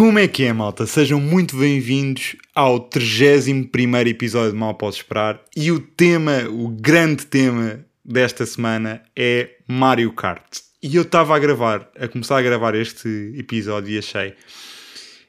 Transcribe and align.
Como 0.00 0.18
é 0.18 0.26
que 0.26 0.44
é, 0.44 0.52
malta? 0.54 0.86
Sejam 0.86 1.20
muito 1.20 1.54
bem-vindos 1.58 2.34
ao 2.54 2.80
31 2.80 3.96
episódio 4.06 4.52
de 4.52 4.56
Mal 4.56 4.74
Posso 4.74 4.96
Esperar. 4.96 5.42
E 5.54 5.70
o 5.70 5.78
tema, 5.78 6.48
o 6.48 6.68
grande 6.68 7.26
tema 7.26 7.84
desta 8.02 8.46
semana 8.46 9.02
é 9.14 9.58
Mario 9.68 10.10
Kart. 10.14 10.60
E 10.82 10.96
eu 10.96 11.02
estava 11.02 11.36
a 11.36 11.38
gravar, 11.38 11.86
a 12.00 12.08
começar 12.08 12.38
a 12.38 12.42
gravar 12.42 12.74
este 12.74 13.34
episódio 13.36 13.92
e 13.92 13.98
achei. 13.98 14.32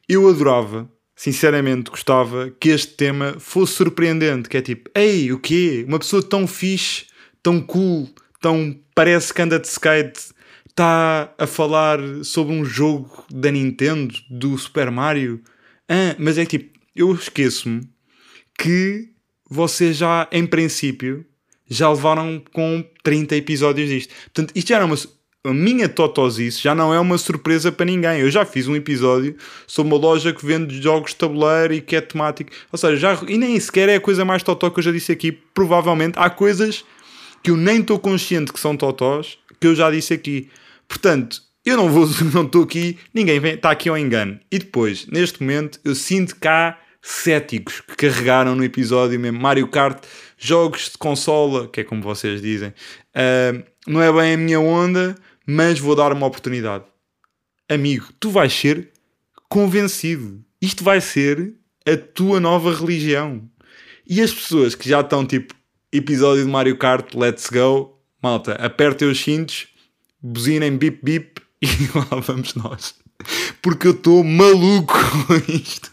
Eu 0.08 0.30
adorava, 0.30 0.90
sinceramente 1.18 1.92
gostava, 1.92 2.50
que 2.58 2.70
este 2.70 2.94
tema 2.94 3.36
fosse 3.40 3.74
surpreendente. 3.74 4.48
Que 4.48 4.56
é 4.56 4.62
tipo, 4.62 4.90
ei, 4.96 5.34
o 5.34 5.40
quê? 5.40 5.84
Uma 5.86 6.00
pessoa 6.00 6.24
tão 6.24 6.48
fixe, 6.48 7.08
tão 7.44 7.60
cool, 7.60 8.10
tão. 8.40 8.74
parece 8.96 9.34
que 9.34 9.42
anda 9.42 9.60
de 9.60 9.68
skate 9.68 10.32
está 10.72 11.34
a 11.38 11.46
falar 11.46 12.00
sobre 12.24 12.54
um 12.54 12.66
jogo 12.66 13.26
da 13.30 13.52
Nintendo, 13.52 14.14
do 14.30 14.58
Super 14.58 14.90
Mario. 14.90 15.42
Ah, 15.88 16.16
mas 16.18 16.38
é 16.38 16.46
tipo, 16.46 16.80
eu 16.96 17.14
esqueço-me 17.14 17.82
que 18.58 19.10
vocês 19.50 19.98
já, 19.98 20.28
em 20.32 20.46
princípio, 20.46 21.26
já 21.70 21.90
levaram 21.90 22.42
com 22.54 22.84
30 23.04 23.36
episódios 23.36 23.90
disto. 23.90 24.14
Portanto, 24.34 24.52
isto 24.56 24.70
já 24.70 24.78
era 24.78 24.86
uma. 24.86 24.96
A 25.44 25.54
minha 25.54 25.90
totosice 25.90 26.62
já 26.62 26.76
não 26.76 26.94
é 26.94 27.00
uma 27.00 27.18
surpresa 27.18 27.72
para 27.72 27.88
ninguém. 27.88 28.20
Eu 28.20 28.30
já 28.30 28.46
fiz 28.46 28.68
um 28.68 28.76
episódio 28.76 29.36
sobre 29.66 29.92
uma 29.92 30.00
loja 30.00 30.32
que 30.32 30.46
vende 30.46 30.80
jogos 30.80 31.12
de 31.12 31.18
tabuleiro 31.18 31.74
e 31.74 31.82
que 31.82 31.96
é 31.96 32.02
temático. 32.02 32.52
Ou 32.72 32.78
seja, 32.78 32.96
já, 32.96 33.20
e 33.28 33.38
nem 33.40 33.60
sequer 33.60 33.90
é 33.90 33.96
a 33.96 34.00
coisa 34.00 34.24
mais 34.24 34.44
totó 34.44 34.70
que 34.70 34.78
eu 34.78 34.84
já 34.84 34.92
disse 34.92 35.12
aqui. 35.12 35.32
Provavelmente 35.32 36.14
há 36.18 36.30
coisas 36.30 36.86
que 37.42 37.50
eu 37.50 37.58
nem 37.58 37.80
estou 37.80 37.98
consciente 37.98 38.54
que 38.54 38.60
são 38.60 38.78
totós 38.78 39.40
que 39.60 39.68
eu 39.68 39.76
já 39.76 39.90
disse 39.90 40.14
aqui. 40.14 40.50
Portanto, 40.92 41.42
eu 41.66 41.78
não 41.78 41.90
vou, 41.90 42.06
não 42.34 42.44
estou 42.44 42.64
aqui, 42.64 43.00
ninguém 43.14 43.40
vem, 43.40 43.54
está 43.54 43.72
aqui 43.72 43.88
ao 43.88 43.98
engano. 43.98 44.38
E 44.52 44.60
depois, 44.60 45.08
neste 45.08 45.42
momento, 45.42 45.80
eu 45.86 45.96
sinto 45.96 46.36
há 46.46 46.78
céticos 47.02 47.80
que 47.80 47.96
carregaram 47.96 48.56
no 48.56 48.64
episódio 48.64 49.18
mesmo 49.18 49.40
Mario 49.40 49.70
Kart, 49.70 50.04
jogos 50.38 50.90
de 50.92 50.98
consola, 50.98 51.70
que 51.70 51.80
é 51.80 51.84
como 51.86 52.02
vocês 52.02 52.42
dizem. 52.42 52.74
Uh, 53.16 53.64
não 53.88 54.02
é 54.02 54.12
bem 54.12 54.34
a 54.34 54.38
minha 54.38 54.60
onda, 54.60 55.16
mas 55.48 55.80
vou 55.80 55.96
dar 55.96 56.12
uma 56.12 56.28
oportunidade. 56.28 56.84
Amigo, 57.70 58.08
tu 58.20 58.30
vais 58.30 58.52
ser 58.52 58.92
convencido. 59.48 60.44
Isto 60.62 60.84
vai 60.84 61.00
ser 61.00 61.54
a 61.88 61.96
tua 61.96 62.42
nova 62.42 62.76
religião. 62.76 63.50
E 64.06 64.22
as 64.22 64.34
pessoas 64.34 64.76
que 64.76 64.90
já 64.90 65.00
estão 65.00 65.26
tipo 65.26 65.56
episódio 65.92 66.44
de 66.44 66.52
Mario 66.52 66.78
Kart, 66.78 67.16
let's 67.16 67.50
go, 67.50 67.98
malta, 68.22 68.54
apertem 68.56 69.08
os 69.08 69.20
cintos 69.22 69.71
buzinem 70.22 70.78
bip 70.78 71.00
bip 71.04 71.42
e 71.62 71.68
lá 71.96 72.20
vamos 72.20 72.56
nós. 72.56 72.96
Porque 73.62 73.88
eu 73.88 73.92
estou 73.92 74.24
maluco 74.24 74.94
com 75.28 75.52
isto. 75.52 75.92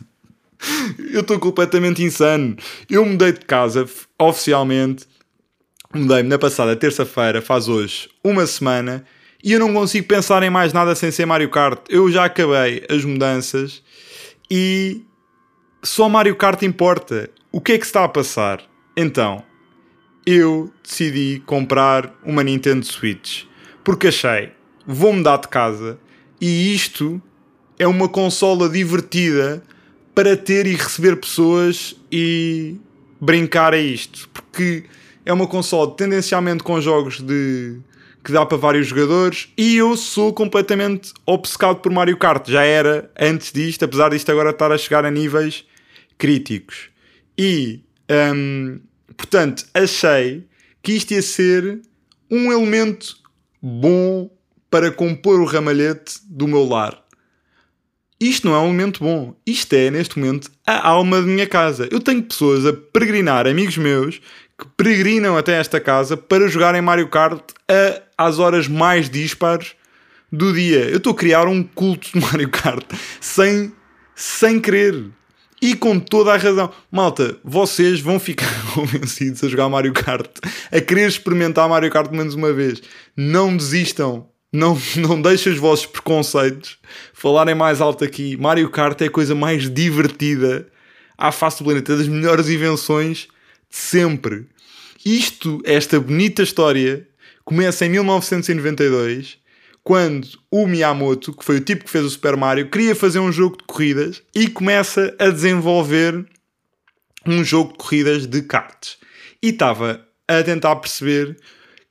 Eu 1.12 1.20
estou 1.20 1.38
completamente 1.38 2.02
insano. 2.02 2.56
Eu 2.88 3.04
mudei 3.04 3.32
de 3.32 3.40
casa 3.40 3.88
oficialmente. 4.18 5.06
Mudei-me 5.94 6.28
na 6.28 6.38
passada 6.38 6.76
terça-feira, 6.76 7.40
faz 7.40 7.68
hoje 7.68 8.10
uma 8.22 8.46
semana, 8.46 9.06
e 9.42 9.52
eu 9.52 9.58
não 9.58 9.72
consigo 9.72 10.06
pensar 10.06 10.42
em 10.42 10.50
mais 10.50 10.72
nada 10.72 10.94
sem 10.94 11.10
ser 11.10 11.24
Mario 11.24 11.48
Kart. 11.48 11.80
Eu 11.88 12.10
já 12.10 12.26
acabei 12.26 12.84
as 12.90 13.04
mudanças 13.04 13.82
e 14.50 15.02
só 15.82 16.08
Mario 16.08 16.36
Kart 16.36 16.62
importa. 16.62 17.30
O 17.50 17.60
que 17.60 17.72
é 17.72 17.78
que 17.78 17.86
está 17.86 18.04
a 18.04 18.08
passar? 18.08 18.62
Então, 18.94 19.42
eu 20.26 20.70
decidi 20.82 21.42
comprar 21.46 22.14
uma 22.22 22.42
Nintendo 22.42 22.84
Switch 22.84 23.44
porque 23.88 24.08
achei, 24.08 24.50
vou 24.86 25.14
mudar 25.14 25.38
de 25.38 25.48
casa 25.48 25.98
e 26.38 26.74
isto 26.74 27.22
é 27.78 27.86
uma 27.86 28.06
consola 28.06 28.68
divertida 28.68 29.62
para 30.14 30.36
ter 30.36 30.66
e 30.66 30.74
receber 30.74 31.16
pessoas 31.16 31.96
e 32.12 32.76
brincar 33.18 33.72
a 33.72 33.78
isto. 33.78 34.28
Porque 34.28 34.84
é 35.24 35.32
uma 35.32 35.46
consola 35.46 35.90
tendencialmente 35.96 36.62
com 36.62 36.78
jogos 36.82 37.22
de 37.22 37.78
que 38.22 38.30
dá 38.30 38.44
para 38.44 38.58
vários 38.58 38.88
jogadores 38.88 39.48
e 39.56 39.78
eu 39.78 39.96
sou 39.96 40.34
completamente 40.34 41.14
obcecado 41.24 41.76
por 41.76 41.90
Mario 41.90 42.18
Kart. 42.18 42.46
Já 42.46 42.64
era 42.64 43.10
antes 43.18 43.52
disto, 43.52 43.86
apesar 43.86 44.10
disto 44.10 44.30
agora 44.30 44.50
estar 44.50 44.70
a 44.70 44.76
chegar 44.76 45.06
a 45.06 45.10
níveis 45.10 45.64
críticos. 46.18 46.90
E, 47.38 47.80
hum, 48.34 48.80
portanto, 49.16 49.64
achei 49.72 50.46
que 50.82 50.92
isto 50.92 51.12
ia 51.14 51.22
ser 51.22 51.80
um 52.30 52.52
elemento 52.52 53.26
bom 53.62 54.30
para 54.70 54.90
compor 54.90 55.40
o 55.40 55.44
ramalhete 55.44 56.18
do 56.24 56.46
meu 56.46 56.64
lar. 56.64 57.02
Isto 58.20 58.48
não 58.48 58.54
é 58.54 58.58
um 58.58 58.66
elemento 58.66 59.02
bom. 59.02 59.34
Isto 59.46 59.74
é, 59.74 59.90
neste 59.90 60.18
momento, 60.18 60.50
a 60.66 60.88
alma 60.88 61.20
da 61.20 61.26
minha 61.26 61.46
casa. 61.46 61.88
Eu 61.90 62.00
tenho 62.00 62.22
pessoas 62.22 62.66
a 62.66 62.72
peregrinar, 62.72 63.46
amigos 63.46 63.76
meus, 63.76 64.20
que 64.58 64.66
peregrinam 64.76 65.36
até 65.36 65.52
esta 65.52 65.80
casa 65.80 66.16
para 66.16 66.48
jogarem 66.48 66.82
Mario 66.82 67.08
Kart 67.08 67.40
a, 67.68 68.26
às 68.26 68.40
horas 68.40 68.66
mais 68.66 69.08
dispares 69.08 69.76
do 70.32 70.52
dia. 70.52 70.80
Eu 70.90 70.96
estou 70.96 71.12
a 71.12 71.16
criar 71.16 71.46
um 71.46 71.62
culto 71.62 72.10
de 72.12 72.18
Mario 72.26 72.48
Kart 72.50 72.84
sem, 73.20 73.72
sem 74.16 74.60
querer. 74.60 75.10
E 75.60 75.74
com 75.74 75.98
toda 75.98 76.32
a 76.32 76.36
razão. 76.36 76.70
Malta, 76.90 77.36
vocês 77.42 78.00
vão 78.00 78.20
ficar 78.20 78.48
convencidos 78.74 79.42
a 79.42 79.48
jogar 79.48 79.68
Mario 79.68 79.92
Kart, 79.92 80.30
a 80.70 80.80
querer 80.80 81.08
experimentar 81.08 81.68
Mario 81.68 81.90
Kart 81.90 82.10
menos 82.12 82.34
uma 82.34 82.52
vez. 82.52 82.80
Não 83.16 83.56
desistam. 83.56 84.28
Não, 84.52 84.78
não 84.96 85.20
deixem 85.20 85.52
os 85.52 85.58
vossos 85.58 85.86
preconceitos 85.86 86.78
falarem 87.12 87.54
mais 87.54 87.80
alto 87.80 88.04
aqui. 88.04 88.36
Mario 88.36 88.70
Kart 88.70 89.00
é 89.02 89.06
a 89.06 89.10
coisa 89.10 89.34
mais 89.34 89.68
divertida 89.68 90.68
à 91.16 91.32
face 91.32 91.58
do 91.58 91.64
planeta, 91.64 91.96
das 91.96 92.06
melhores 92.06 92.48
invenções 92.48 93.28
de 93.68 93.76
sempre. 93.76 94.46
Isto, 95.04 95.60
esta 95.64 95.98
bonita 95.98 96.42
história, 96.42 97.06
começa 97.44 97.84
em 97.84 97.88
1992 97.88 99.38
quando 99.88 100.28
o 100.50 100.66
Miyamoto, 100.66 101.32
que 101.32 101.42
foi 101.42 101.56
o 101.56 101.60
tipo 101.62 101.84
que 101.86 101.90
fez 101.90 102.04
o 102.04 102.10
Super 102.10 102.36
Mario, 102.36 102.68
queria 102.68 102.94
fazer 102.94 103.20
um 103.20 103.32
jogo 103.32 103.56
de 103.56 103.64
corridas 103.64 104.22
e 104.34 104.46
começa 104.46 105.16
a 105.18 105.30
desenvolver 105.30 106.26
um 107.24 107.42
jogo 107.42 107.72
de 107.72 107.78
corridas 107.78 108.26
de 108.26 108.42
karts. 108.42 108.98
E 109.42 109.48
estava 109.48 110.06
a 110.28 110.42
tentar 110.42 110.76
perceber 110.76 111.38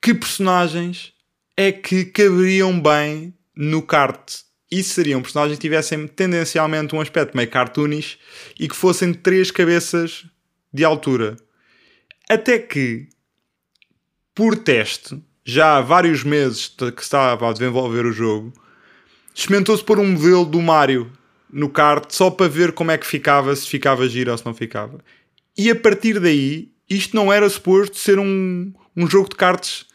que 0.00 0.14
personagens 0.14 1.12
é 1.56 1.72
que 1.72 2.04
caberiam 2.04 2.80
bem 2.80 3.34
no 3.56 3.82
kart. 3.82 4.32
E 4.70 4.80
seriam 4.80 5.20
personagens 5.20 5.58
que 5.58 5.62
tivessem 5.62 6.06
tendencialmente 6.06 6.94
um 6.94 7.00
aspecto 7.00 7.36
meio 7.36 7.50
cartoonish 7.50 8.16
e 8.60 8.68
que 8.68 8.76
fossem 8.76 9.12
três 9.12 9.50
cabeças 9.50 10.24
de 10.72 10.84
altura. 10.84 11.36
Até 12.30 12.60
que, 12.60 13.08
por 14.36 14.54
teste, 14.54 15.20
já 15.48 15.78
há 15.78 15.80
vários 15.80 16.22
meses 16.22 16.74
que 16.94 17.02
estava 17.02 17.48
a 17.48 17.52
desenvolver 17.54 18.04
o 18.04 18.12
jogo, 18.12 18.52
experimentou-se 19.34 19.82
por 19.82 19.98
um 19.98 20.04
modelo 20.04 20.44
do 20.44 20.60
Mario 20.60 21.10
no 21.50 21.70
kart 21.70 22.04
só 22.10 22.30
para 22.30 22.46
ver 22.46 22.72
como 22.72 22.90
é 22.90 22.98
que 22.98 23.06
ficava, 23.06 23.56
se 23.56 23.66
ficava 23.66 24.06
giro 24.06 24.30
ou 24.30 24.36
se 24.36 24.44
não 24.44 24.52
ficava. 24.52 24.98
E 25.56 25.70
a 25.70 25.74
partir 25.74 26.20
daí, 26.20 26.68
isto 26.88 27.16
não 27.16 27.32
era 27.32 27.48
suposto 27.48 27.96
ser 27.96 28.18
um, 28.18 28.70
um 28.94 29.08
jogo 29.08 29.30
de 29.30 29.36
karts 29.36 29.86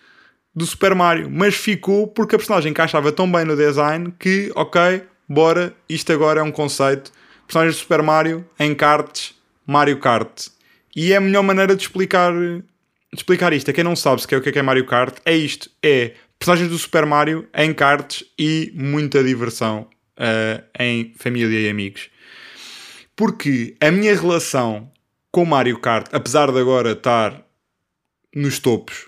do 0.55 0.66
Super 0.66 0.96
Mario, 0.96 1.29
mas 1.29 1.53
ficou 1.53 2.08
porque 2.08 2.34
a 2.34 2.40
personagem 2.40 2.72
encaixava 2.72 3.11
tão 3.11 3.32
bem 3.32 3.46
no 3.46 3.55
design 3.55 4.11
que, 4.17 4.52
ok, 4.55 5.03
bora, 5.29 5.76
isto 5.88 6.11
agora 6.11 6.40
é 6.40 6.44
um 6.44 6.52
conceito. 6.52 7.11
Personagens 7.46 7.76
do 7.76 7.79
Super 7.79 8.02
Mario 8.02 8.44
em 8.59 8.73
karts, 8.73 9.35
Mario 9.67 10.00
Kart. 10.00 10.47
E 10.96 11.14
é 11.14 11.17
a 11.17 11.22
melhor 11.22 11.44
maneira 11.44 11.76
de 11.76 11.84
explicar 11.84 12.34
explicar 13.14 13.54
isto 13.54 13.70
a 13.70 13.74
quem 13.74 13.84
não 13.84 13.96
sabe 13.96 14.22
se 14.22 14.26
o 14.26 14.42
que 14.42 14.50
é, 14.50 14.52
que 14.52 14.60
é 14.60 14.62
Mario 14.62 14.86
Kart, 14.86 15.18
é 15.26 15.36
isto: 15.36 15.70
é 15.82 16.14
personagens 16.40 16.70
do 16.70 16.78
Super 16.78 17.06
Mario 17.06 17.48
em 17.56 17.74
karts 17.74 18.26
e 18.38 18.72
muita 18.76 19.24
diversão 19.24 19.88
uh, 20.18 20.64
em 20.80 21.14
família 21.18 21.60
e 21.60 21.70
amigos. 21.70 22.10
Porque 23.16 23.76
a 23.80 23.92
minha 23.92 24.16
relação 24.16 24.92
com 25.32 25.46
Mario 25.46 25.80
Kart, 25.80 26.08
apesar 26.12 26.52
de 26.52 26.60
agora 26.60 26.92
estar 26.92 27.46
nos 28.36 28.60
topos, 28.60 29.08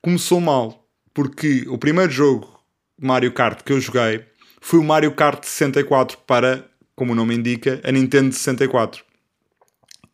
começou 0.00 0.40
mal. 0.40 0.88
Porque 1.12 1.64
o 1.68 1.76
primeiro 1.76 2.10
jogo 2.10 2.60
Mario 2.98 3.32
Kart 3.32 3.62
que 3.62 3.72
eu 3.72 3.80
joguei 3.80 4.24
foi 4.60 4.78
o 4.78 4.84
Mario 4.84 5.12
Kart 5.12 5.42
64 5.42 6.18
para, 6.26 6.68
como 6.94 7.12
o 7.12 7.14
nome 7.14 7.34
indica, 7.34 7.80
a 7.82 7.90
Nintendo 7.90 8.32
64. 8.32 9.04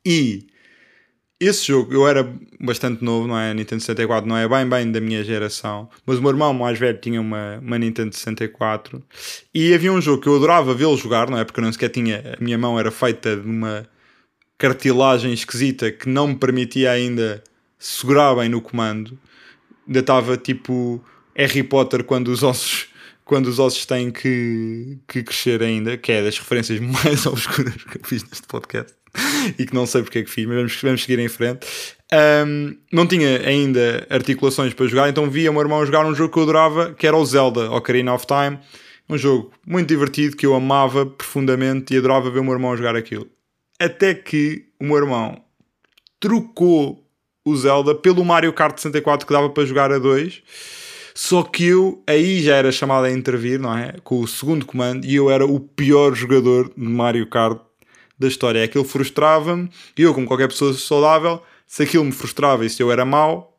E 0.05 0.47
esse 1.38 1.67
jogo, 1.67 1.93
eu 1.93 2.09
era 2.09 2.35
bastante 2.59 3.05
novo, 3.05 3.29
não 3.29 3.38
é? 3.38 3.50
A 3.50 3.55
Nintendo 3.55 3.81
64 3.83 4.27
não 4.27 4.37
é 4.37 4.49
bem 4.49 4.67
bem 4.67 4.91
da 4.91 5.00
minha 5.00 5.23
geração, 5.23 5.88
mas 6.06 6.19
o 6.19 6.23
meu 6.23 6.31
irmão 6.31 6.55
mais 6.55 6.79
velho 6.79 6.99
tinha 6.99 7.21
uma, 7.21 7.59
uma 7.59 7.79
Nintendo 7.79 8.15
64 8.15 9.03
e 9.55 9.75
havia 9.75 9.93
um 9.93 10.00
jogo 10.00 10.23
que 10.23 10.29
eu 10.29 10.37
adorava 10.37 10.75
vê-lo 10.75 10.97
jogar, 10.97 11.29
não 11.29 11.38
é? 11.38 11.44
Porque 11.44 11.61
eu 11.61 11.65
não 11.65 11.73
sequer 11.73 11.91
tinha, 11.91 12.37
a 12.38 12.43
minha 12.43 12.56
mão 12.56 12.79
era 12.79 12.91
feita 12.91 13.37
de 13.37 13.47
uma 13.47 13.87
cartilagem 14.56 15.33
esquisita 15.33 15.91
que 15.93 16.09
não 16.09 16.29
me 16.29 16.37
permitia 16.37 16.91
ainda 16.91 17.44
segurar 17.79 18.35
bem 18.35 18.49
no 18.49 18.62
comando. 18.62 19.19
Ainda 19.87 20.00
estava 20.00 20.37
tipo 20.38 21.05
Harry 21.35 21.62
Potter 21.62 22.03
quando 22.05 22.29
os 22.29 22.43
ossos 22.43 22.88
quando 23.27 23.49
os 23.49 23.59
ossos 23.59 23.85
têm 23.85 24.11
que, 24.12 24.99
que 25.09 25.21
crescer 25.25 25.61
ainda, 25.61 25.97
que 25.99 26.12
é 26.12 26.23
das 26.23 26.38
referências 26.38 26.79
mais 27.05 27.27
obscuras 27.27 27.75
que 27.75 27.99
eu 27.99 28.05
fiz 28.05 28.23
neste 28.23 28.47
podcast 28.47 28.94
e 29.58 29.66
que 29.66 29.74
não 29.74 29.86
sei 29.86 30.02
porque 30.02 30.18
é 30.18 30.22
que 30.22 30.30
fiz, 30.30 30.46
mas 30.46 30.56
vamos, 30.56 30.80
vamos 30.82 31.02
seguir 31.02 31.18
em 31.18 31.28
frente. 31.28 31.66
Um, 32.46 32.76
não 32.92 33.06
tinha 33.06 33.40
ainda 33.46 34.06
articulações 34.10 34.72
para 34.74 34.86
jogar, 34.86 35.08
então 35.08 35.28
via 35.30 35.50
o 35.50 35.52
meu 35.52 35.62
irmão 35.62 35.84
jogar 35.84 36.06
um 36.06 36.14
jogo 36.14 36.32
que 36.32 36.38
eu 36.38 36.42
adorava, 36.44 36.94
que 36.94 37.06
era 37.06 37.16
o 37.16 37.24
Zelda 37.24 37.70
Ocarina 37.70 38.14
of 38.14 38.26
Time. 38.26 38.58
Um 39.08 39.16
jogo 39.16 39.52
muito 39.66 39.88
divertido 39.88 40.36
que 40.36 40.46
eu 40.46 40.54
amava 40.54 41.06
profundamente 41.06 41.94
e 41.94 41.98
adorava 41.98 42.30
ver 42.30 42.40
o 42.40 42.44
meu 42.44 42.54
irmão 42.54 42.76
jogar 42.76 42.96
aquilo. 42.96 43.28
Até 43.78 44.14
que 44.14 44.66
o 44.80 44.84
meu 44.84 44.96
irmão 44.96 45.40
trocou 46.18 47.04
o 47.44 47.56
Zelda 47.56 47.94
pelo 47.94 48.24
Mario 48.24 48.52
Kart 48.52 48.76
64 48.78 49.26
que 49.26 49.32
dava 49.32 49.50
para 49.50 49.64
jogar 49.64 49.92
a 49.92 49.98
dois 49.98 50.42
só 51.16 51.42
que 51.42 51.64
eu 51.64 52.02
aí 52.06 52.42
já 52.42 52.56
era 52.56 52.70
chamado 52.70 53.06
a 53.06 53.10
intervir, 53.10 53.58
não 53.58 53.74
é? 53.74 53.94
Com 54.04 54.20
o 54.20 54.28
segundo 54.28 54.66
comando 54.66 55.06
e 55.06 55.14
eu 55.14 55.30
era 55.30 55.46
o 55.46 55.58
pior 55.58 56.14
jogador 56.14 56.70
de 56.76 56.86
Mario 56.86 57.26
Kart 57.26 57.58
da 58.18 58.28
história. 58.28 58.64
Aquilo 58.64 58.84
frustrava-me 58.84 59.70
e 59.96 60.02
eu, 60.02 60.14
como 60.14 60.26
qualquer 60.26 60.48
pessoa 60.48 60.72
saudável, 60.74 61.42
se 61.66 61.82
aquilo 61.82 62.04
me 62.04 62.12
frustrava 62.12 62.64
e 62.64 62.70
se 62.70 62.82
eu 62.82 62.90
era 62.90 63.04
mau, 63.04 63.58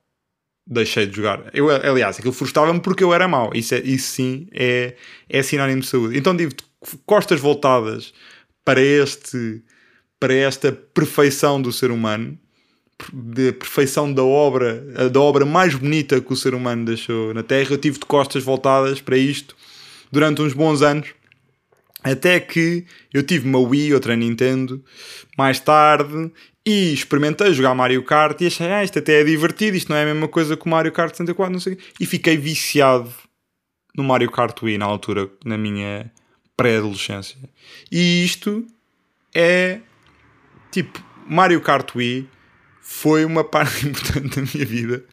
deixei 0.66 1.06
de 1.06 1.16
jogar. 1.16 1.50
Eu, 1.54 1.70
aliás, 1.70 2.18
aquilo 2.18 2.34
frustrava-me 2.34 2.80
porque 2.80 3.04
eu 3.04 3.14
era 3.14 3.28
mau. 3.28 3.52
Isso, 3.54 3.76
é, 3.76 3.80
isso 3.80 4.12
sim 4.12 4.48
é, 4.52 4.96
é 5.30 5.44
sinónimo 5.44 5.82
de 5.82 5.88
saúde. 5.88 6.18
Então 6.18 6.36
digo 6.36 6.54
costas 7.06 7.40
voltadas 7.40 8.14
para 8.64 8.82
este 8.82 9.64
para 10.20 10.34
esta 10.34 10.72
perfeição 10.72 11.62
do 11.62 11.72
ser 11.72 11.92
humano 11.92 12.38
de 13.14 13.52
perfeição 13.52 14.12
da 14.12 14.24
obra, 14.24 15.10
da 15.10 15.22
obra 15.22 15.46
mais 15.46 15.76
bonita 15.76 16.20
que 16.20 16.34
o 16.34 16.36
ser 16.36 16.54
humano 16.54 16.86
deixou 16.86 17.34
na 17.34 17.44
Terra. 17.44 17.72
Eu 17.72 17.78
tive 17.78 18.00
de 18.00 18.06
costas 18.06 18.44
voltadas 18.44 19.00
para 19.00 19.18
isto 19.18 19.56
durante 20.12 20.42
uns 20.42 20.54
bons 20.54 20.82
anos. 20.82 21.10
Até 22.04 22.40
que 22.40 22.86
eu 23.14 23.24
tive 23.24 23.48
uma 23.48 23.60
Wii, 23.60 23.94
outra 23.94 24.16
Nintendo, 24.16 24.84
mais 25.38 25.60
tarde, 25.60 26.32
e 26.66 26.94
experimentei 26.94 27.54
jogar 27.54 27.74
Mario 27.74 28.04
Kart 28.04 28.40
e 28.42 28.48
achei, 28.48 28.68
ah, 28.68 28.84
isto 28.84 29.00
até 29.00 29.22
é 29.22 29.24
divertido, 29.24 29.78
isto 29.78 29.90
não 29.90 29.98
é 29.98 30.04
a 30.04 30.06
mesma 30.06 30.28
coisa 30.28 30.58
que 30.58 30.66
o 30.66 30.70
Mario 30.70 30.92
Kart 30.92 31.12
64, 31.12 31.52
não 31.52 31.60
sei 31.60 31.78
E 32.00 32.06
fiquei 32.06 32.38
viciado 32.38 33.12
no 33.96 34.04
Mario 34.04 34.30
Kart 34.30 34.62
Wii 34.62 34.78
na 34.78 34.86
altura, 34.86 35.30
na 35.44 35.58
minha 35.58 36.12
pré-adolescência. 36.56 37.38
E 37.92 38.24
isto 38.24 38.66
é 39.34 39.80
tipo 40.72 41.04
Mario 41.28 41.62
Kart 41.62 41.96
Wii 41.96 42.30
foi 42.82 43.26
uma 43.26 43.44
parte 43.48 43.88
importante 43.88 44.40
da 44.40 44.42
minha 44.42 44.66
vida. 44.66 45.06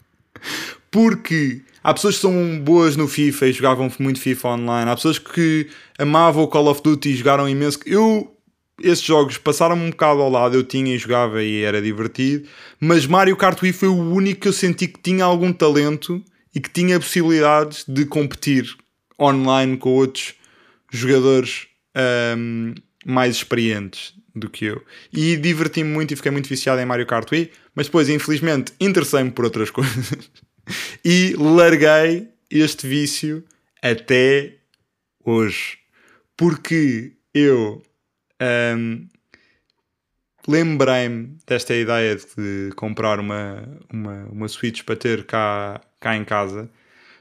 Porque 0.94 1.60
há 1.82 1.92
pessoas 1.92 2.14
que 2.14 2.20
são 2.20 2.60
boas 2.60 2.94
no 2.94 3.08
FIFA 3.08 3.48
e 3.48 3.52
jogavam 3.52 3.90
muito 3.98 4.20
FIFA 4.20 4.50
online. 4.50 4.88
Há 4.88 4.94
pessoas 4.94 5.18
que 5.18 5.68
amavam 5.98 6.44
o 6.44 6.46
Call 6.46 6.68
of 6.68 6.80
Duty 6.84 7.08
e 7.08 7.16
jogaram 7.16 7.48
imenso. 7.48 7.80
Eu, 7.84 8.32
esses 8.80 9.02
jogos 9.02 9.36
passaram 9.36 9.74
um 9.74 9.90
bocado 9.90 10.22
ao 10.22 10.30
lado. 10.30 10.54
Eu 10.54 10.62
tinha 10.62 10.94
e 10.94 10.98
jogava 10.98 11.42
e 11.42 11.64
era 11.64 11.82
divertido. 11.82 12.46
Mas 12.78 13.06
Mario 13.06 13.36
Kart 13.36 13.60
Wii 13.60 13.72
foi 13.72 13.88
o 13.88 13.96
único 13.96 14.42
que 14.42 14.46
eu 14.46 14.52
senti 14.52 14.86
que 14.86 15.00
tinha 15.00 15.24
algum 15.24 15.52
talento 15.52 16.22
e 16.54 16.60
que 16.60 16.70
tinha 16.70 17.00
possibilidades 17.00 17.84
de 17.88 18.04
competir 18.04 18.72
online 19.20 19.76
com 19.76 19.94
outros 19.94 20.34
jogadores 20.92 21.66
um, 22.38 22.72
mais 23.04 23.34
experientes 23.34 24.14
do 24.32 24.48
que 24.48 24.66
eu. 24.66 24.80
E 25.12 25.36
diverti-me 25.36 25.90
muito 25.90 26.14
e 26.14 26.16
fiquei 26.16 26.30
muito 26.30 26.48
viciado 26.48 26.80
em 26.80 26.86
Mario 26.86 27.04
Kart 27.04 27.28
Wii, 27.32 27.50
mas 27.74 27.86
depois, 27.86 28.08
infelizmente, 28.08 28.72
interessei-me 28.80 29.32
por 29.32 29.44
outras 29.44 29.70
coisas 29.74 30.30
e 31.04 31.34
larguei 31.36 32.28
este 32.50 32.86
vício 32.86 33.44
até 33.82 34.56
hoje. 35.24 35.78
Porque 36.36 37.12
eu 37.32 37.82
um, 38.76 39.06
lembrei-me 40.48 41.36
desta 41.46 41.74
ideia 41.74 42.16
de 42.16 42.70
comprar 42.76 43.20
uma, 43.20 43.68
uma, 43.92 44.24
uma 44.30 44.48
Switch 44.48 44.82
para 44.82 44.96
ter 44.96 45.24
cá, 45.24 45.80
cá 46.00 46.16
em 46.16 46.24
casa 46.24 46.68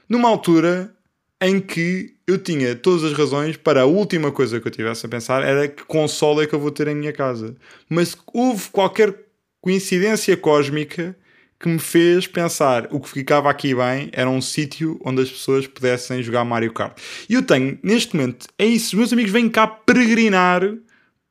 numa 0.08 0.28
altura 0.28 0.94
em 1.40 1.60
que 1.60 2.14
eu 2.26 2.38
tinha 2.38 2.74
todas 2.74 3.04
as 3.04 3.12
razões 3.12 3.56
para 3.56 3.82
a 3.82 3.86
última 3.86 4.32
coisa 4.32 4.60
que 4.60 4.66
eu 4.66 4.72
tivesse 4.72 5.04
a 5.04 5.08
pensar 5.08 5.42
era 5.42 5.68
que 5.68 5.84
console 5.84 6.44
é 6.44 6.46
que 6.46 6.54
eu 6.54 6.60
vou 6.60 6.70
ter 6.70 6.88
em 6.88 6.94
minha 6.94 7.12
casa. 7.12 7.54
Mas 7.88 8.16
houve 8.32 8.70
qualquer 8.70 9.14
coincidência 9.60 10.36
cósmica 10.36 11.16
que 11.64 11.68
me 11.70 11.78
fez 11.78 12.26
pensar 12.26 12.88
o 12.90 13.00
que 13.00 13.08
ficava 13.08 13.48
aqui 13.48 13.74
bem 13.74 14.10
era 14.12 14.28
um 14.28 14.42
sítio 14.42 15.00
onde 15.02 15.22
as 15.22 15.30
pessoas 15.30 15.66
pudessem 15.66 16.22
jogar 16.22 16.44
Mario 16.44 16.74
Kart. 16.74 16.94
E 17.26 17.32
eu 17.32 17.42
tenho, 17.42 17.78
neste 17.82 18.14
momento, 18.14 18.46
é 18.58 18.66
isso, 18.66 18.94
meus 18.98 19.14
amigos 19.14 19.32
vêm 19.32 19.48
cá 19.48 19.66
peregrinar 19.66 20.60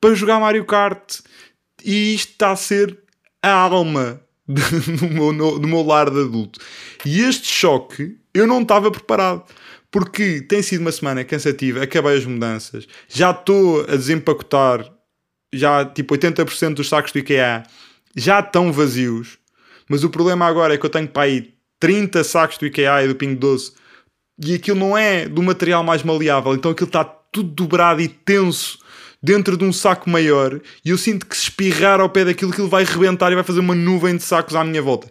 para 0.02 0.16
jogar 0.16 0.40
Mario 0.40 0.66
Kart 0.66 1.20
e 1.86 2.16
isto 2.16 2.32
está 2.32 2.50
a 2.50 2.56
ser 2.56 2.98
a 3.44 3.52
alma 3.52 4.22
do 4.48 5.08
meu, 5.08 5.60
do 5.60 5.68
meu 5.68 5.84
lar 5.84 6.10
de 6.10 6.22
adulto. 6.22 6.60
E 7.06 7.22
este 7.22 7.48
choque 7.48 8.18
eu 8.34 8.48
não 8.48 8.64
estava 8.64 8.90
preparado 8.90 9.44
porque 9.92 10.42
tem 10.42 10.64
sido 10.64 10.82
uma 10.82 10.92
semana 10.92 11.24
cansativa, 11.24 11.84
acabei 11.84 12.18
as 12.18 12.26
mudanças, 12.26 12.88
já 13.08 13.30
estou 13.30 13.82
a 13.82 13.96
desempacotar, 13.96 14.92
já 15.54 15.86
tipo 15.86 16.18
80% 16.18 16.74
dos 16.74 16.90
sacos 16.90 17.12
do 17.12 17.20
IKEA 17.20 17.62
já 18.16 18.40
estão 18.40 18.72
vazios, 18.72 19.38
mas 19.90 20.04
o 20.04 20.10
problema 20.10 20.46
agora 20.46 20.74
é 20.74 20.78
que 20.78 20.86
eu 20.86 20.90
tenho 20.90 21.08
para 21.08 21.24
aí 21.24 21.54
30 21.80 22.24
sacos 22.24 22.58
do 22.58 22.66
IKEA 22.66 23.04
e 23.04 23.08
do 23.08 23.16
Pingo 23.16 23.40
Doce 23.40 23.74
e 24.44 24.56
aquilo 24.56 24.80
não 24.80 24.98
é 24.98 25.28
do 25.28 25.44
material 25.44 25.84
mais 25.84 26.04
maleável, 26.04 26.54
então 26.54 26.72
aquilo 26.72 26.88
está 26.88 27.04
tudo 27.04 27.50
dobrado 27.50 28.02
e 28.02 28.08
tenso 28.08 28.80
dentro 29.22 29.56
de 29.56 29.64
um 29.64 29.72
saco 29.72 30.10
maior 30.10 30.60
e 30.84 30.90
eu 30.90 30.98
sinto 30.98 31.26
que 31.26 31.36
se 31.36 31.44
espirrar 31.44 32.00
ao 32.00 32.10
pé 32.10 32.26
daquilo, 32.26 32.52
aquilo 32.52 32.68
vai 32.68 32.84
rebentar 32.84 33.32
e 33.32 33.36
vai 33.36 33.44
fazer 33.44 33.60
uma 33.60 33.76
nuvem 33.76 34.18
de 34.18 34.24
sacos 34.24 34.56
à 34.56 34.64
minha 34.64 34.82
volta. 34.82 35.08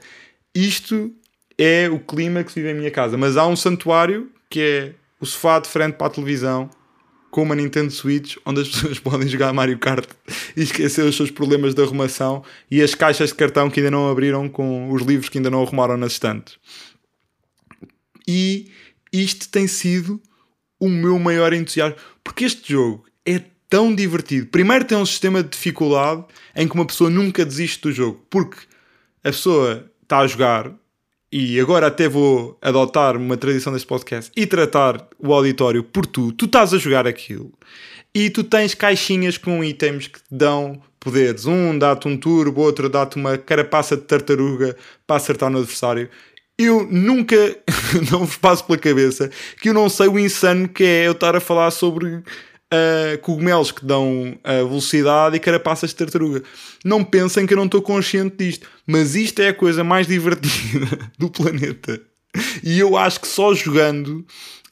Isto 0.55 1.13
é 1.57 1.89
o 1.89 1.99
clima 1.99 2.43
que 2.45 2.53
se 2.53 2.61
vive 2.61 2.73
em 2.73 2.79
minha 2.79 2.91
casa, 2.91 3.17
mas 3.17 3.37
há 3.37 3.47
um 3.47 3.57
santuário 3.57 4.31
que 4.51 4.61
é 4.61 4.93
o 5.21 5.25
sofá 5.25 5.59
de 5.59 5.69
frente 5.69 5.95
para 5.95 6.09
a 6.09 6.11
televisão 6.11 6.69
com 7.33 7.43
uma 7.43 7.57
Nintendo 7.57 7.91
Switch 7.91 8.37
onde 8.45 8.61
as 8.61 8.69
pessoas 8.69 8.99
podem 9.01 9.27
jogar 9.27 9.53
Mario 9.55 9.79
Kart 9.79 10.07
e 10.55 10.63
esquecer 10.63 11.03
os 11.03 11.17
seus 11.17 11.31
problemas 11.31 11.75
de 11.75 11.83
arrumação 11.83 12.45
e 12.71 12.83
as 12.83 12.95
caixas 12.95 13.31
de 13.31 13.35
cartão 13.35 13.71
que 13.71 13.81
ainda 13.81 13.91
não 13.91 14.09
abriram 14.09 14.49
com 14.49 14.93
os 14.93 15.03
livros 15.03 15.31
que 15.31 15.39
ainda 15.39 15.51
não 15.51 15.63
arrumaram 15.63 15.97
nas 15.97 16.13
estantes. 16.13 16.59
E 18.29 18.71
isto 19.11 19.49
tem 19.49 19.67
sido 19.67 20.21
o 20.79 20.89
meu 20.89 21.19
maior 21.19 21.55
entusiasmo, 21.55 21.97
porque 22.23 22.45
este 22.45 22.71
jogo 22.71 23.05
é 23.25 23.41
tão 23.69 23.95
divertido. 23.95 24.47
Primeiro 24.49 24.85
tem 24.85 24.99
um 24.99 25.07
sistema 25.07 25.43
de 25.43 25.49
dificuldade 25.49 26.25
em 26.55 26.69
que 26.69 26.75
uma 26.75 26.87
pessoa 26.87 27.09
nunca 27.09 27.47
desiste 27.47 27.81
do 27.81 27.93
jogo, 27.93 28.25
porque 28.29 28.59
a 29.25 29.31
pessoa 29.31 29.91
está 30.03 30.19
a 30.19 30.27
jogar 30.27 30.71
e 31.33 31.59
agora 31.59 31.87
até 31.87 32.07
vou 32.07 32.59
adotar 32.61 33.17
uma 33.17 33.39
tradição 33.39 33.73
deste 33.73 33.87
podcast 33.87 34.31
e 34.37 34.47
tratar 34.47 35.09
o 35.19 35.33
auditório 35.33 35.83
por 35.83 36.05
tu. 36.05 36.31
Tu 36.33 36.45
estás 36.45 36.75
a 36.75 36.79
jogar 36.79 37.07
aquilo 37.07 37.51
e 38.15 38.29
tu 38.29 38.45
tens 38.45 38.75
caixinhas 38.75 39.39
com 39.39 39.65
itens 39.65 40.09
que 40.09 40.19
te 40.19 40.27
dão 40.31 40.83
poderes. 41.01 41.47
Um 41.47 41.79
dá-te 41.79 42.07
um 42.07 42.19
turbo, 42.19 42.61
outro 42.61 42.89
dá-te 42.91 43.17
uma 43.17 43.39
carapaça 43.39 43.97
de 43.97 44.03
tartaruga 44.03 44.77
para 45.07 45.17
acertar 45.17 45.49
no 45.49 45.59
adversário. 45.59 46.11
Eu 46.59 46.87
nunca 46.91 47.37
não 48.13 48.27
vos 48.27 48.37
passo 48.37 48.65
pela 48.67 48.79
cabeça 48.79 49.31
que 49.59 49.71
eu 49.71 49.75
não 49.75 49.89
sei 49.89 50.09
o 50.09 50.19
insano 50.19 50.69
que 50.69 50.85
é 50.85 51.07
eu 51.07 51.13
estar 51.13 51.35
a 51.35 51.41
falar 51.41 51.71
sobre 51.71 52.23
uh, 52.73 53.19
cogumelos 53.19 53.71
que 53.71 53.85
dão 53.85 54.33
uh, 54.33 54.69
velocidade 54.69 55.37
e 55.37 55.41
carapaças 55.41 55.91
de 55.91 55.97
tartaruga. 55.97 56.43
Não 56.85 57.05
pensem 57.05 57.47
que 57.47 57.53
eu 57.53 57.59
não 57.59 57.67
estou 57.67 57.83
consciente 57.83 58.37
disto, 58.39 58.67
mas 58.87 59.15
isto 59.15 59.41
é 59.41 59.49
a 59.49 59.55
coisa 59.55 59.85
mais 59.85 60.07
divertida 60.09 61.11
do 61.19 61.31
planeta. 61.31 62.01
E 62.63 62.79
eu 62.79 62.97
acho 62.97 63.21
que 63.21 63.29
só 63.29 63.53
jogando 63.55 64.25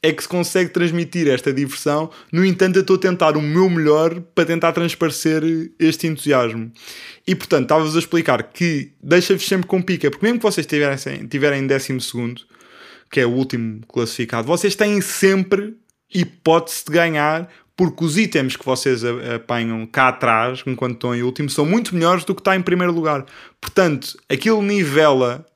é 0.03 0.13
que 0.13 0.23
se 0.23 0.29
consegue 0.29 0.71
transmitir 0.71 1.29
esta 1.29 1.53
diversão. 1.53 2.11
No 2.33 2.43
entanto, 2.45 2.77
eu 2.77 2.81
estou 2.81 2.97
a 2.97 3.01
tentar 3.01 3.37
o 3.37 3.43
meu 3.43 3.69
melhor 3.69 4.19
para 4.35 4.47
tentar 4.47 4.73
transparecer 4.73 5.43
este 5.79 6.07
entusiasmo. 6.07 6.73
E 7.27 7.35
portanto, 7.35 7.65
estava-vos 7.65 7.95
a 7.95 7.99
explicar 7.99 8.43
que 8.45 8.93
deixa-vos 9.03 9.47
sempre 9.47 9.67
com 9.67 9.83
pica, 9.83 10.11
porque 10.11 10.25
mesmo 10.25 10.39
que 10.39 10.45
vocês 10.45 10.67
tiverem, 10.67 11.27
tiverem 11.27 11.63
em 11.63 11.67
décimo 11.67 12.01
segundo, 12.01 12.41
que 13.11 13.21
é 13.21 13.27
o 13.27 13.31
último 13.31 13.81
classificado, 13.87 14.47
vocês 14.47 14.75
têm 14.75 15.03
sempre 15.03 15.77
hipótese 16.13 16.85
de 16.87 16.93
ganhar 16.93 17.49
porque 17.81 18.05
os 18.05 18.19
itens 18.19 18.57
que 18.57 18.67
vocês 18.67 19.03
apanham 19.35 19.87
cá 19.87 20.09
atrás, 20.09 20.63
enquanto 20.67 20.97
estão 20.97 21.15
em 21.15 21.23
último, 21.23 21.49
são 21.49 21.65
muito 21.65 21.95
melhores 21.95 22.25
do 22.27 22.35
que 22.35 22.43
está 22.43 22.55
em 22.55 22.61
primeiro 22.61 22.93
lugar. 22.93 23.25
Portanto, 23.59 24.19
aquilo 24.29 24.61
nivela 24.61 25.47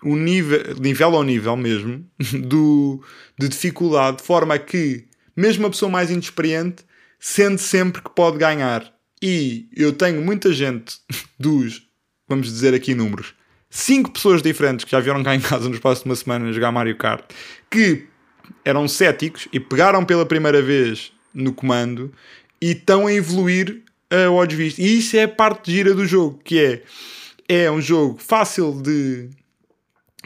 o 0.00 0.14
nível, 0.14 0.76
nivela 0.78 1.16
ao 1.16 1.24
nível 1.24 1.56
mesmo 1.56 2.08
do, 2.46 3.02
de 3.36 3.48
dificuldade, 3.48 4.18
de 4.18 4.22
forma 4.22 4.56
que 4.60 5.08
mesmo 5.36 5.66
a 5.66 5.70
pessoa 5.70 5.90
mais 5.90 6.08
inexperiente 6.08 6.84
sente 7.18 7.60
sempre 7.60 8.00
que 8.00 8.10
pode 8.10 8.38
ganhar. 8.38 8.88
E 9.20 9.68
eu 9.76 9.92
tenho 9.92 10.22
muita 10.22 10.52
gente 10.52 10.98
dos, 11.36 11.82
vamos 12.28 12.46
dizer 12.46 12.74
aqui 12.74 12.94
números, 12.94 13.34
cinco 13.68 14.12
pessoas 14.12 14.40
diferentes 14.40 14.84
que 14.84 14.92
já 14.92 15.00
vieram 15.00 15.24
cá 15.24 15.34
em 15.34 15.40
casa 15.40 15.68
no 15.68 15.74
espaço 15.74 16.04
de 16.04 16.10
uma 16.10 16.14
semana 16.14 16.48
a 16.48 16.52
jogar 16.52 16.70
Mario 16.70 16.96
Kart, 16.96 17.24
que 17.68 18.06
eram 18.64 18.86
céticos 18.86 19.48
e 19.52 19.58
pegaram 19.58 20.04
pela 20.04 20.24
primeira 20.24 20.62
vez 20.62 21.10
no 21.34 21.52
comando 21.52 22.12
e 22.60 22.72
estão 22.72 23.06
a 23.06 23.12
evoluir 23.12 23.82
a 24.10 24.30
olhos 24.30 24.54
vistos. 24.54 24.84
E 24.84 24.98
isso 24.98 25.16
é 25.16 25.24
a 25.24 25.28
parte 25.28 25.72
gira 25.72 25.94
do 25.94 26.06
jogo, 26.06 26.40
que 26.44 26.58
é, 26.58 26.82
é 27.48 27.70
um 27.70 27.80
jogo 27.80 28.18
fácil 28.18 28.80
de, 28.80 29.28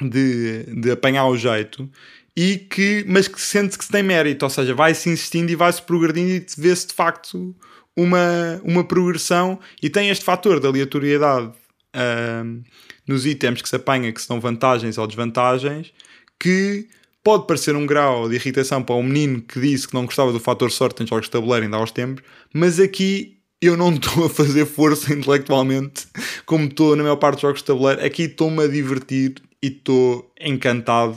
de, 0.03 0.65
de 0.81 0.91
apanhar 0.91 1.27
o 1.27 1.37
jeito 1.37 1.89
e 2.37 2.59
que, 2.59 3.05
mas 3.09 3.27
que 3.27 3.41
sente 3.41 3.79
que 3.79 3.85
se 3.85 3.91
tem 3.91 4.03
mérito, 4.03 4.45
ou 4.45 4.51
seja, 4.51 4.75
vai-se 4.75 5.09
insistindo 5.09 5.51
e 5.51 5.57
vai-se 5.57 5.81
progredindo 5.81 6.31
e 6.31 6.47
vê-se 6.59 6.89
de 6.89 6.95
facto 6.95 7.57
uma, 7.97 8.61
uma 8.63 8.85
progressão 8.85 9.59
e 9.83 9.89
tem 9.89 10.11
este 10.11 10.23
fator 10.23 10.61
de 10.61 10.67
aleatoriedade 10.67 11.47
uh, 11.47 12.63
nos 13.07 13.25
itens 13.25 13.63
que 13.63 13.69
se 13.69 13.77
apanha, 13.77 14.13
que 14.13 14.21
são 14.21 14.39
vantagens 14.39 14.99
ou 14.99 15.07
desvantagens, 15.07 15.93
que 16.39 16.87
pode 17.27 17.45
parecer 17.45 17.75
um 17.75 17.85
grau 17.85 18.29
de 18.29 18.37
irritação 18.37 18.81
para 18.85 18.95
um 18.95 19.03
menino 19.03 19.43
que 19.43 19.59
disse 19.59 19.89
que 19.89 19.95
não 19.95 20.05
gostava 20.05 20.33
do 20.33 20.39
fator 20.39 20.71
sorte 20.71 21.03
em 21.03 21.07
jogos 21.09 21.25
de 21.25 21.33
tabuleiro 21.33 21.65
ainda 21.65 21.81
uns 21.81 21.91
tempos, 21.91 22.23
mas 22.55 22.79
aqui 22.79 23.39
eu 23.61 23.77
não 23.77 23.91
estou 23.99 24.27
a 24.27 24.31
fazer 24.31 24.65
força 24.65 25.13
intelectualmente 25.13 26.07
como 26.47 26.67
estou 26.67 26.95
na 26.95 27.03
maior 27.03 27.17
parte 27.17 27.35
dos 27.35 27.43
jogos 27.43 27.63
de 27.63 27.67
tabuleiro. 27.67 28.07
Aqui 28.07 28.23
estou-me 28.23 28.63
a 28.63 28.69
divertir 28.69 29.43
e 29.61 29.67
estou 29.67 30.31
encantado 30.41 31.17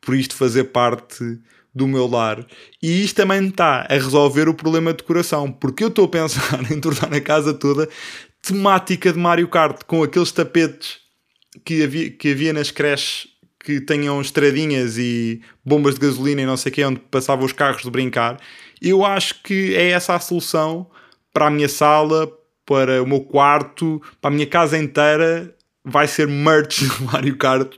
por 0.00 0.14
isto 0.14 0.34
fazer 0.34 0.64
parte 0.64 1.38
do 1.74 1.86
meu 1.86 2.06
lar. 2.06 2.42
E 2.82 3.04
isto 3.04 3.16
também 3.16 3.46
está 3.46 3.86
a 3.86 3.94
resolver 3.96 4.48
o 4.48 4.54
problema 4.54 4.94
de 4.94 5.02
coração, 5.02 5.52
porque 5.52 5.84
eu 5.84 5.88
estou 5.88 6.06
a 6.06 6.08
pensar 6.08 6.58
em 6.72 6.80
tornar 6.80 7.12
a 7.12 7.20
casa 7.20 7.52
toda 7.52 7.86
temática 8.40 9.12
de 9.12 9.18
Mario 9.18 9.48
Kart, 9.48 9.82
com 9.84 10.02
aqueles 10.02 10.32
tapetes 10.32 11.00
que 11.66 11.82
havia, 11.82 12.10
que 12.10 12.32
havia 12.32 12.54
nas 12.54 12.70
creches 12.70 13.29
que 13.62 13.80
tenham 13.80 14.20
estradinhas 14.20 14.96
e 14.96 15.40
bombas 15.64 15.94
de 15.94 16.00
gasolina 16.00 16.42
e 16.42 16.46
não 16.46 16.56
sei 16.56 16.72
o 16.72 16.74
que, 16.74 16.84
onde 16.84 17.00
passavam 17.10 17.44
os 17.44 17.52
carros 17.52 17.82
de 17.82 17.90
brincar. 17.90 18.38
Eu 18.80 19.04
acho 19.04 19.42
que 19.42 19.74
é 19.74 19.90
essa 19.90 20.14
a 20.14 20.20
solução 20.20 20.86
para 21.32 21.46
a 21.46 21.50
minha 21.50 21.68
sala, 21.68 22.30
para 22.64 23.02
o 23.02 23.06
meu 23.06 23.20
quarto, 23.20 24.00
para 24.20 24.30
a 24.30 24.34
minha 24.34 24.46
casa 24.46 24.78
inteira. 24.78 25.54
Vai 25.84 26.06
ser 26.06 26.26
merch 26.26 26.80
de 26.88 27.02
Mario 27.04 27.36
Kart 27.36 27.70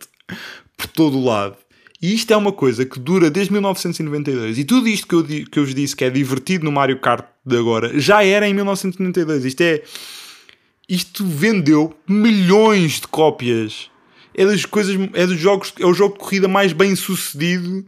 por 0.77 0.87
todo 0.87 1.19
o 1.19 1.25
lado. 1.25 1.57
E 2.01 2.15
isto 2.15 2.33
é 2.33 2.37
uma 2.37 2.53
coisa 2.53 2.85
que 2.85 2.99
dura 2.99 3.31
desde 3.31 3.53
1992. 3.53 4.59
E 4.59 4.65
tudo 4.65 4.89
isto 4.89 5.07
que 5.07 5.15
eu, 5.15 5.25
que 5.25 5.59
eu 5.59 5.65
vos 5.65 5.75
disse 5.75 5.95
que 5.95 6.05
é 6.05 6.11
divertido 6.11 6.65
no 6.65 6.73
Mario 6.73 7.01
Kart 7.01 7.25
de 7.45 7.57
agora 7.57 7.99
já 7.99 8.25
era 8.25 8.49
em 8.49 8.55
1992. 8.55 9.45
Isto 9.45 9.61
é. 9.61 9.83
Isto 10.89 11.25
vendeu 11.25 11.97
milhões 12.09 13.01
de 13.01 13.07
cópias. 13.07 13.92
É 14.35 14.45
das 14.45 14.65
coisas. 14.65 14.97
É 15.15 15.27
dos 15.27 15.39
jogos. 15.39 15.73
É 15.79 15.87
o 15.87 15.95
jogo 15.95 16.15
de 16.15 16.21
corrida 16.21 16.49
mais 16.49 16.73
bem 16.73 16.95
sucedido 16.97 17.85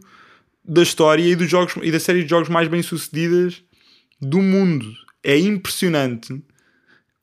da 0.63 0.81
história 0.81 1.23
e, 1.23 1.35
dos 1.35 1.49
jogos, 1.49 1.75
e 1.81 1.91
da 1.91 1.99
série 1.99 2.23
de 2.23 2.29
jogos 2.29 2.49
mais 2.49 2.67
bem 2.67 2.81
sucedidas 2.81 3.61
do 4.21 4.41
mundo. 4.41 4.85
É 5.23 5.37
impressionante 5.37 6.41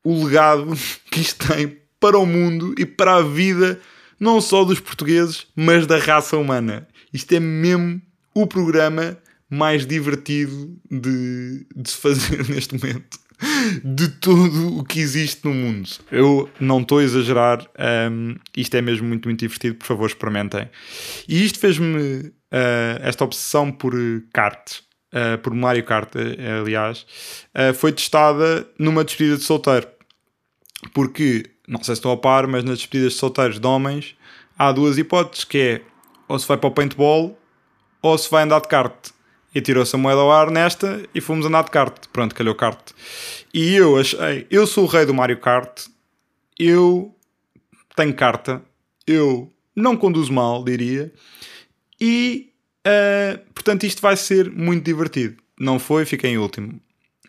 o 0.03 0.25
legado 0.25 0.73
que 1.11 1.21
isto 1.21 1.47
tem 1.47 1.77
para 1.99 2.17
o 2.17 2.25
mundo 2.25 2.75
e 2.77 2.85
para 2.85 3.15
a 3.15 3.21
vida 3.21 3.79
não 4.19 4.39
só 4.39 4.63
dos 4.63 4.79
portugueses, 4.79 5.47
mas 5.55 5.85
da 5.85 5.97
raça 5.97 6.37
humana. 6.37 6.87
Isto 7.13 7.33
é 7.33 7.39
mesmo 7.39 8.01
o 8.33 8.47
programa 8.47 9.17
mais 9.49 9.85
divertido 9.85 10.75
de, 10.89 11.65
de 11.75 11.89
se 11.89 11.97
fazer 11.97 12.47
neste 12.49 12.73
momento 12.73 13.19
de 13.83 14.07
tudo 14.07 14.79
o 14.79 14.83
que 14.83 14.99
existe 14.99 15.45
no 15.45 15.53
mundo. 15.53 15.89
Eu 16.11 16.49
não 16.59 16.81
estou 16.81 16.99
a 16.99 17.03
exagerar, 17.03 17.65
um, 18.11 18.35
isto 18.55 18.75
é 18.75 18.81
mesmo 18.81 19.07
muito, 19.07 19.27
muito 19.27 19.39
divertido, 19.39 19.75
por 19.75 19.85
favor 19.85 20.07
experimentem. 20.07 20.69
E 21.27 21.43
isto 21.45 21.59
fez-me 21.59 22.27
uh, 22.27 22.33
esta 23.01 23.23
obsessão 23.23 23.71
por 23.71 23.93
kart, 24.33 24.79
uh, 25.13 25.37
por 25.39 25.53
Mario 25.53 25.83
Kart, 25.83 26.13
uh, 26.15 26.61
aliás, 26.61 27.05
foi 27.75 27.91
testada 27.91 28.67
numa 28.77 29.03
despedida 29.03 29.37
de 29.37 29.43
solteiro. 29.43 29.87
Porque 30.93 31.49
não 31.67 31.81
sei 31.81 31.95
se 31.95 31.99
estou 31.99 32.11
a 32.11 32.17
par, 32.17 32.45
mas 32.45 32.63
nas 32.63 32.79
despedidas 32.79 33.13
de 33.13 33.19
solteiros 33.19 33.59
de 33.59 33.65
homens 33.65 34.15
há 34.57 34.71
duas 34.71 34.97
hipóteses, 34.97 35.45
que 35.45 35.57
é 35.57 35.81
ou 36.27 36.37
se 36.37 36.47
vai 36.47 36.57
para 36.57 36.67
o 36.67 36.71
paintball 36.71 37.37
ou 38.01 38.17
se 38.17 38.29
vai 38.29 38.43
andar 38.43 38.59
de 38.59 38.67
kart. 38.67 39.11
E 39.53 39.61
tirou-se 39.61 39.95
a 39.95 39.99
moeda 39.99 40.21
ao 40.21 40.31
ar 40.31 40.49
nesta 40.49 41.03
e 41.13 41.21
fomos 41.21 41.45
andar 41.45 41.63
de 41.63 41.71
kart. 41.71 42.07
Pronto, 42.11 42.33
calhou 42.33 42.55
kart. 42.55 42.91
E 43.53 43.75
eu 43.75 43.97
achei, 43.97 44.47
eu 44.49 44.65
sou 44.65 44.85
o 44.85 44.87
rei 44.87 45.05
do 45.05 45.13
Mario 45.13 45.39
Kart, 45.39 45.85
eu 46.57 47.13
tenho 47.95 48.13
carta, 48.13 48.61
eu 49.05 49.51
não 49.75 49.95
conduzo 49.95 50.33
mal, 50.33 50.63
diria, 50.63 51.13
e 52.01 52.51
uh, 52.87 53.37
portanto 53.53 53.83
isto 53.85 54.01
vai 54.01 54.17
ser 54.17 54.49
muito 54.51 54.83
divertido. 54.83 55.35
Não 55.59 55.77
foi, 55.77 56.05
fiquei 56.05 56.31
em 56.31 56.37
último. 56.37 56.79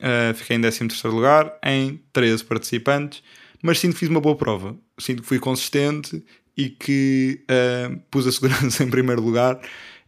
Uh, 0.01 0.35
fiquei 0.35 0.57
em 0.57 0.61
13 0.61 1.07
lugar, 1.09 1.59
em 1.63 2.01
13 2.13 2.43
participantes 2.45 3.23
mas 3.65 3.79
sinto 3.79 3.95
que 3.95 4.01
fiz 4.01 4.11
uma 4.11 4.21
boa 4.21 4.37
prova. 4.37 4.77
Sinto 4.99 5.23
que 5.23 5.29
fui 5.29 5.39
consistente 5.39 6.23
e 6.55 6.69
que 6.69 7.41
uh, 7.45 7.99
pus 8.11 8.27
a 8.27 8.33
segurança 8.33 8.85
em 8.85 8.91
primeiro 8.91 9.23
lugar. 9.23 9.59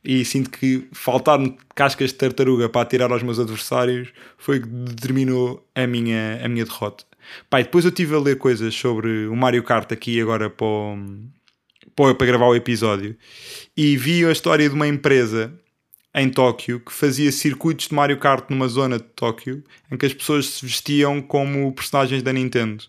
E 0.07 0.25
sinto 0.25 0.51
que 0.51 0.87
faltar-me 0.93 1.57
cascas 1.75 2.11
de 2.11 2.15
tartaruga 2.15 2.69
para 2.69 2.83
atirar 2.83 3.11
aos 3.11 3.25
meus 3.25 3.41
adversários 3.41 4.09
foi 4.39 4.61
que 4.61 4.69
determinou 4.69 5.69
a 5.75 5.85
minha, 5.85 6.41
a 6.45 6.49
minha 6.49 6.65
derrota. 6.65 7.05
Pai, 7.51 7.65
depois 7.65 7.85
eu 7.85 7.89
estive 7.89 8.15
a 8.15 8.21
ler 8.21 8.39
coisas 8.39 8.73
sobre 8.73 9.27
o 9.27 9.35
Mario 9.35 9.65
Kart 9.65 9.91
aqui 9.91 10.21
agora 10.21 10.49
para, 10.49 10.65
o, 10.65 10.97
para, 11.97 12.15
para 12.15 12.27
gravar 12.29 12.47
o 12.47 12.55
episódio 12.55 13.17
e 13.77 13.97
vi 13.97 14.25
a 14.25 14.31
história 14.31 14.69
de 14.69 14.75
uma 14.77 14.87
empresa 14.87 15.53
em 16.15 16.31
Tóquio 16.31 16.79
que 16.79 16.93
fazia 16.93 17.33
circuitos 17.33 17.89
de 17.89 17.95
Mario 17.95 18.19
Kart 18.19 18.49
numa 18.49 18.69
zona 18.69 18.99
de 18.99 19.05
Tóquio 19.17 19.65
em 19.91 19.97
que 19.97 20.07
as 20.07 20.15
pessoas 20.15 20.47
se 20.47 20.65
vestiam 20.65 21.21
como 21.21 21.73
personagens 21.73 22.23
da 22.23 22.33
Nintendo. 22.33 22.85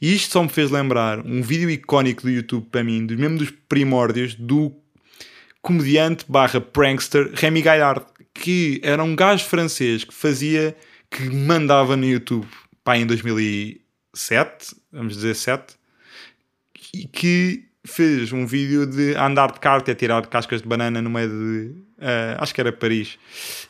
E 0.00 0.14
isto 0.14 0.32
só 0.32 0.42
me 0.42 0.48
fez 0.48 0.70
lembrar 0.70 1.20
um 1.20 1.42
vídeo 1.42 1.68
icónico 1.68 2.22
do 2.22 2.30
YouTube 2.30 2.66
para 2.70 2.82
mim, 2.82 3.02
mesmo 3.02 3.36
dos 3.36 3.50
primórdios, 3.68 4.34
do 4.34 4.74
comediante 5.66 6.24
barra 6.28 6.60
prankster 6.60 7.32
Remy 7.34 7.60
Gaillard, 7.60 8.06
que 8.32 8.80
era 8.84 9.02
um 9.02 9.16
gajo 9.16 9.44
francês 9.44 10.04
que 10.04 10.14
fazia, 10.14 10.76
que 11.10 11.28
mandava 11.28 11.96
no 11.96 12.06
YouTube, 12.06 12.46
pá, 12.84 12.96
em 12.96 13.04
2007, 13.04 14.76
vamos 14.92 15.14
dizer 15.14 15.34
7, 15.34 15.74
e 16.94 17.08
que 17.08 17.64
fez 17.84 18.32
um 18.32 18.46
vídeo 18.46 18.86
de 18.86 19.16
andar 19.16 19.50
de 19.50 19.58
kart 19.58 19.86
e 19.88 19.94
tirar 19.96 20.24
cascas 20.28 20.62
de 20.62 20.68
banana 20.68 21.02
no 21.02 21.10
meio 21.10 21.28
de. 21.28 21.86
Uh, 21.98 22.38
acho 22.38 22.54
que 22.54 22.60
era 22.60 22.70
Paris. 22.70 23.18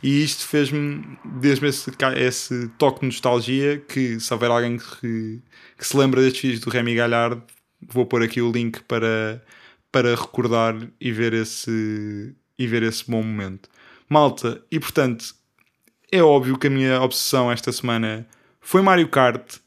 E 0.02 0.22
isto 0.22 0.46
fez-me, 0.46 1.02
desde 1.24 1.66
esse, 1.66 1.90
esse 2.16 2.68
toque 2.76 3.00
de 3.00 3.06
nostalgia, 3.06 3.78
que 3.88 4.20
se 4.20 4.34
houver 4.34 4.50
alguém 4.50 4.76
que, 4.76 5.40
que 5.78 5.86
se 5.86 5.96
lembra 5.96 6.20
destes 6.20 6.42
vídeos 6.42 6.60
do 6.60 6.68
Remy 6.68 6.94
Galhard, 6.94 7.40
vou 7.80 8.04
pôr 8.04 8.22
aqui 8.22 8.42
o 8.42 8.52
link 8.52 8.82
para, 8.82 9.42
para 9.90 10.14
recordar 10.14 10.74
e 11.00 11.12
ver, 11.12 11.32
esse, 11.32 12.34
e 12.58 12.66
ver 12.66 12.82
esse 12.82 13.10
bom 13.10 13.22
momento. 13.22 13.68
Malta, 14.08 14.62
e 14.70 14.78
portanto, 14.78 15.34
é 16.12 16.22
óbvio 16.22 16.58
que 16.58 16.66
a 16.66 16.70
minha 16.70 17.00
obsessão 17.00 17.50
esta 17.50 17.72
semana 17.72 18.26
foi 18.60 18.82
Mario 18.82 19.08
Kart 19.08 19.58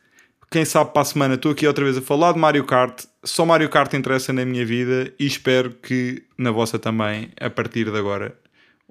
quem 0.51 0.65
sabe 0.65 0.91
para 0.91 1.03
a 1.03 1.05
semana 1.05 1.35
estou 1.35 1.51
aqui 1.51 1.67
outra 1.67 1.85
vez 1.85 1.95
a 1.95 2.01
falar 2.01 2.33
de 2.33 2.39
Mario 2.39 2.65
Kart. 2.65 3.05
Só 3.23 3.45
Mario 3.45 3.69
Kart 3.69 3.93
interessa 3.93 4.33
na 4.33 4.43
minha 4.43 4.65
vida 4.65 5.13
e 5.19 5.25
espero 5.27 5.71
que 5.75 6.23
na 6.37 6.49
vossa 6.49 6.79
também, 6.79 7.29
a 7.39 7.51
partir 7.51 7.91
de 7.91 7.95
agora. 7.95 8.35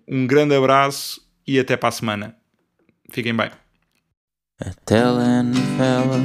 Um 0.07 0.25
grande 0.25 0.55
abraço 0.55 1.21
e 1.45 1.59
até 1.59 1.77
para 1.77 1.89
a 1.89 1.93
semana. 1.93 2.37
Fiquem 3.11 3.35
bem. 3.35 3.51
A 4.61 4.71
telenovela, 4.85 6.21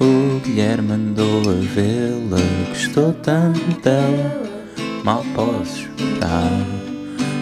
o 0.00 0.40
Guilherme 0.40 0.88
mandou 0.88 1.40
a 1.40 1.54
vê-la, 1.54 2.38
gostou 2.70 3.12
tanto 3.12 3.80
dela, 3.82 4.47
mal 5.08 5.24
posso 5.34 5.88
esperar. 5.96 6.66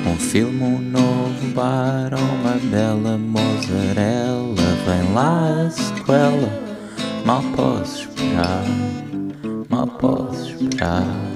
Um 0.06 0.16
filme, 0.16 0.78
novo 0.78 1.48
bar, 1.52 2.12
uma 2.14 2.54
bela 2.70 3.18
mozzarella, 3.18 4.54
vem 4.86 5.12
lá 5.12 5.66
a 5.66 5.70
sequela. 5.70 6.62
Mal 7.24 7.42
posso 7.56 8.02
esperar, 8.02 8.64
mal 9.68 9.88
posso 9.88 10.52
esperar. 10.52 11.35